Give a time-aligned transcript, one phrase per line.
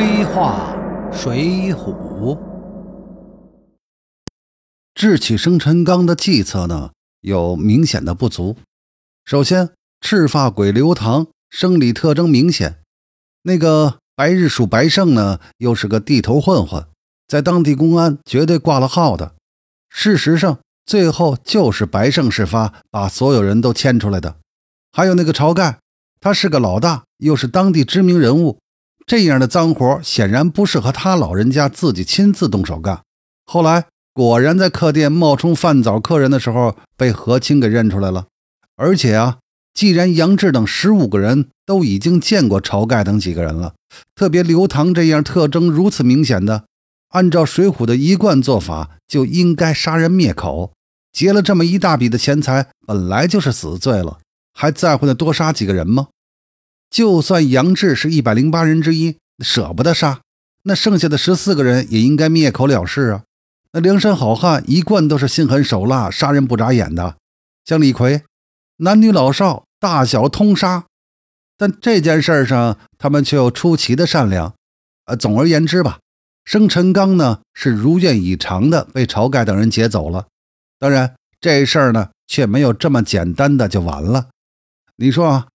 [0.00, 0.76] 黑话
[1.12, 2.38] 水浒，
[4.94, 8.56] 智取生辰纲的计策呢有明显的不足。
[9.24, 9.70] 首先，
[10.00, 12.76] 赤发鬼刘唐生理特征明显，
[13.42, 16.86] 那个白日鼠白胜呢又是个地头混混，
[17.26, 19.34] 在当地公安绝对挂了号的。
[19.88, 24.36] 事实上，最后就是白胜事发，把所有人都牵出来的。
[24.92, 25.80] 还有那个晁盖，
[26.20, 28.60] 他是个老大，又是当地知名人物。
[29.08, 33.00] 这样的脏活显然不适合他老人家自己亲自动手干。
[33.46, 38.26] 后来果然在客店冒充饭早客人的时候，被何清给认出来了。
[38.76, 39.38] 而且啊，
[39.72, 43.72] 既然杨志等十五个人都已经见过晁盖等几个人了，
[44.14, 46.64] 特别刘唐这样特征如此明显的，
[47.08, 50.72] 按照水浒的一贯做法，就应该杀人灭口。
[51.10, 54.18] 劫了这么一大笔的钱财，本来就是死罪了，
[54.52, 56.08] 还在乎那多杀几个人吗？
[56.90, 60.20] 就算杨志是一百零八人之一，舍不得杀，
[60.62, 63.24] 那剩下的十四个人也应该灭口了事啊！
[63.72, 67.16] 那梁山好汉一贯都是心狠手辣、杀人不眨眼的，
[67.64, 68.22] 像李逵，
[68.78, 70.86] 男女老少大小通杀。
[71.58, 74.54] 但这件事上，他们却又出奇的善良。
[75.04, 75.98] 呃，总而言之吧，
[76.44, 80.28] 生辰纲呢是如愿以偿的被晁盖等人劫走了。
[80.78, 84.28] 当然，这事儿呢却没有这么简单的就完了。
[84.96, 85.48] 你说啊？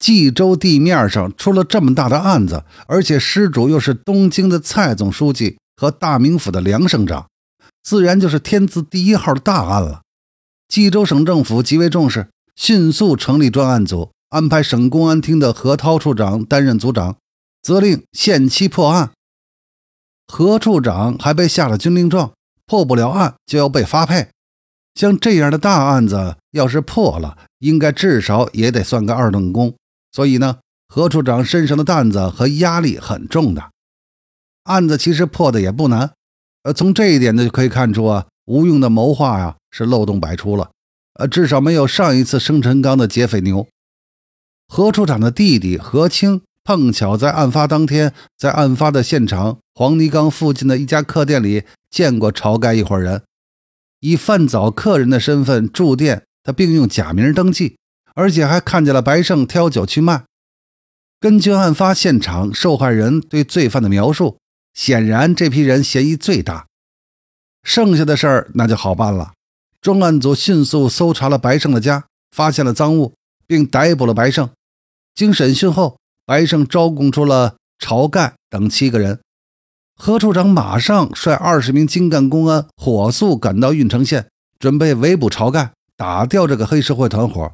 [0.00, 7.28] 冀州地面上出了这么大的案子，而且失主又是东京的蔡总书记和大名府的梁省长，
[7.82, 10.00] 自然就是天字第一号的大案了。
[10.68, 17.16] 冀州省政府极为重视，迅速成立专案组，安排省公安厅的何涛处长担任组长，
[17.62, 19.10] 责令限期破案。
[20.26, 22.32] 何处长还被下了军令状，
[22.64, 24.28] 破不了案就要被发配。
[24.94, 29.74] 像这样的大案子，要是破了，应该至少也得算个二等功。
[30.12, 30.58] 所以呢，
[30.88, 33.70] 何处长身上的担子和压力很重的，
[34.64, 36.12] 案子其实破的也不难。
[36.62, 40.70] 呃，从这一点呢就可以看出啊，吴用的谋划呀是漏洞百出了。
[41.14, 43.66] 呃，至少没有上一次生辰纲的劫匪牛。
[44.68, 53.22] 何处长的弟弟何清碰巧在案发当天，在案发的现场黄泥岗附近的一家客店里见过晁盖一伙人，
[54.00, 57.78] 以饭早客人的身份住店，他并用假名登记。
[58.14, 60.24] 而且还看见了白胜挑酒去卖。
[61.18, 64.38] 根据案发现场受害人对罪犯的描述，
[64.72, 66.66] 显然这批人嫌疑最大。
[67.62, 69.32] 剩下的事儿那就好办了。
[69.82, 73.14] 专案组迅速搜查了白胜的家，发现了赃物，
[73.46, 74.48] 并逮捕了白胜。
[75.14, 79.20] 经审讯后，白胜招供出了晁盖等七个人。
[79.94, 87.52] 何处长马上率二十名精干公安火速赶到郓城县，准备围捕晁盖，打掉这个黑社会团伙。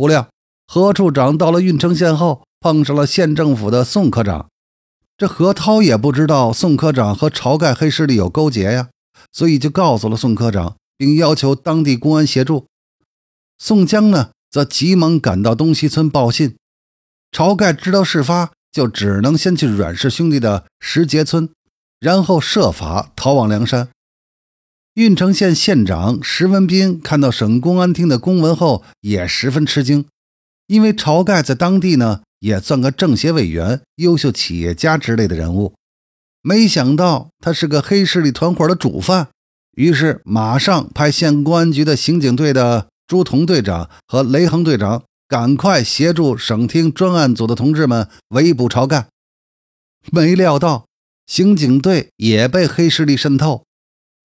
[0.00, 0.30] 不料，
[0.66, 4.48] 何处长到了郓城县后，碰上了县政府的宋科长。
[5.18, 8.88] 这何涛也不知道宋科长和晁盖黑势力有勾结呀，
[9.30, 12.64] 所以就告诉了宋科长，并要求当地公安协助。
[13.58, 16.56] 宋江呢，则急忙赶到东西村报信。
[17.30, 21.50] 晁盖知道事发，就只能先去阮氏兄弟的石碣村，
[21.98, 23.90] 然后设法逃往梁山。
[25.00, 30.04] 郓城县县长石文斌看到省公安厅的公文后，也十分吃惊，
[30.66, 35.72] 因为晁盖在当地呢也算个政协委员、优秀企业家之类的人物，
[36.42, 39.28] 没想到他是个黑势力团伙的主犯，
[39.74, 49.06] 于是马上派县公安局的刑警队的朱同队长和雷恒队长赶快协助省厅专案组的同志们围捕晁盖。
[50.12, 50.84] 没料到，
[51.26, 53.64] 刑警队也被黑势力渗透。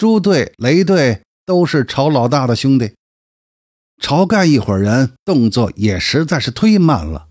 [0.00, 2.94] 朱队、雷队都是晁老大的兄弟，
[4.00, 7.28] 晁盖一伙人动作也实在是忒慢了。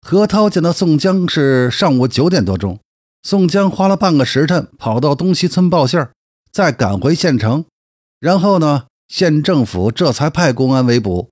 [0.00, 2.78] 何涛见到宋江是上午九点多钟，
[3.24, 6.12] 宋江花了半个时辰跑到东西村报信儿，
[6.52, 7.64] 再赶回县城，
[8.20, 11.30] 然后呢，县政府这才派公安围捕。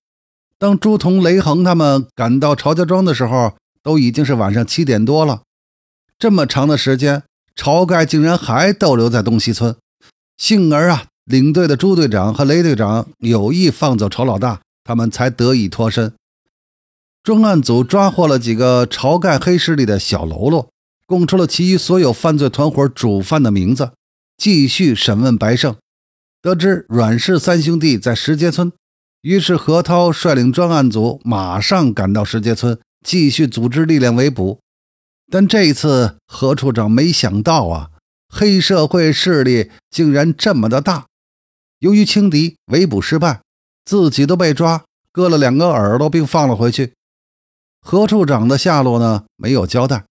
[0.58, 3.54] 当朱仝、雷横他们赶到晁家庄的时候，
[3.84, 5.42] 都已经是晚上七点多了。
[6.18, 7.22] 这么长的时间，
[7.54, 9.76] 晁盖竟然还逗留在东西村。
[10.42, 16.12] 幸而啊，领队的朱队长和雷队长有意放走晁老大，他们才得以脱身。
[17.22, 20.70] 专案组抓获了几个晁盖黑势力的小喽啰，
[21.06, 23.92] 供出了其余所有犯罪团伙主犯的名字，
[24.36, 25.76] 继续审问白胜。
[26.42, 28.72] 得知阮氏三兄弟在石碣村，
[29.20, 34.58] 于是何涛率领专案组马上赶到石碣村，继续组织力量围捕。
[35.30, 37.90] 但这一次，何处长没想到啊。
[38.34, 41.04] 黑社会势力竟然这么的大，
[41.80, 43.42] 由于轻敌围捕失败，
[43.84, 46.94] 自己都被抓，割了两个耳朵并放了回去。
[47.82, 49.24] 何处长的下落呢？
[49.36, 50.06] 没有交代，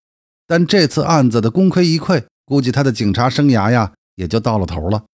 [0.46, 5.06] 但这次案子的功亏一篑，估计他的警察生涯呀也就到了头了。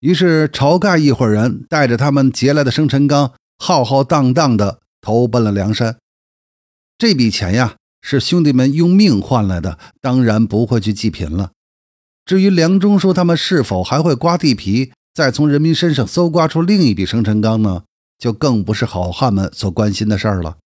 [0.00, 5.96] 于是晁盖一伙人带着他们劫来的生辰纲，浩浩荡荡地投奔了梁山。
[6.98, 11.52] 这笔钱呀，是兄弟们用命换来的，当然不会去济贫了。
[12.24, 17.82] 至于梁中书他们是否还会刮地皮，再从人民身上搜刮出另一笔生辰纲呢？
[18.18, 20.58] 就更不是好汉们所关心的事儿了。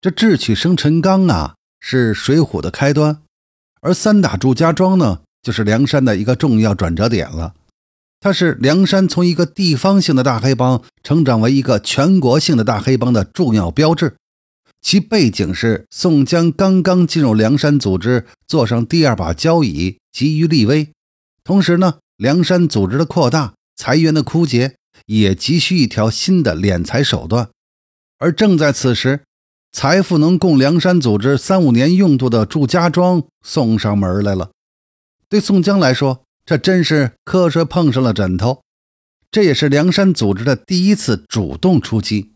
[0.00, 3.18] 这智取生辰纲啊，是水浒的开端，
[3.82, 7.52] 而三打祝家庄呢，就是梁山的一个重要转折点了。
[8.20, 14.16] 它是梁山从一个地方性的大黑帮成长为一个全国性的大黑帮的重要标志。
[14.80, 20.88] 其背景是宋江刚刚进入梁山组织，坐上第二把交椅，急于立威。
[21.44, 24.74] 同时呢，梁山组织的扩大，财源的枯竭。
[25.06, 27.48] 也急需一条新的敛财手段，
[28.18, 29.22] 而正在此时，
[29.72, 34.50] 财富能供梁山组织三五年用度的祝家庄送上门来了。
[35.28, 38.60] 对宋江来说，这真是瞌睡碰上了枕头。
[39.30, 42.32] 这也是梁山组织的第一次主动出击。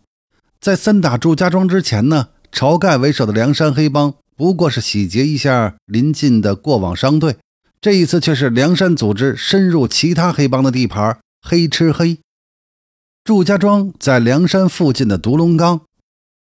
[0.63, 7.37] 在三打祝家庄之前呢，晁盖为首的梁山黑帮不过是洗劫一下临近的过往商队，
[7.81, 12.21] 这一次却是梁山组织深入其他黑帮的地盘，黑吃黑。
[13.25, 15.81] 祝家庄在梁山附近的独龙岗，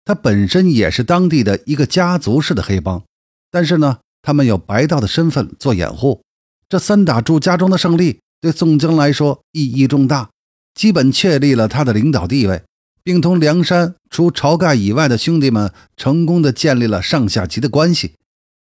[0.06, 3.04] 它本身也是当地的一个家族式的黑帮，
[3.50, 6.22] 但是呢，他们有白道的身份做掩护。
[6.70, 10.30] 这三打祝家庄的胜利对宋江来说意义重大，
[10.76, 12.62] 基本确立了他的领导地位，
[13.04, 18.16] 并同梁山除晁盖以外的兄弟们成功的建立了上下级的关系，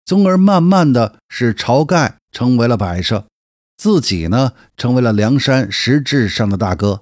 [0.06, 3.26] 从而慢慢的使晁盖成为了摆设，
[3.78, 7.02] 自己呢成为了梁山实质上的大哥。